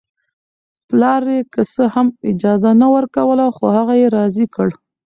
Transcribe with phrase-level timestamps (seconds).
[0.89, 4.67] پلار یې که څه هم اجازه نه ورکوله خو هغه یې راضي کړ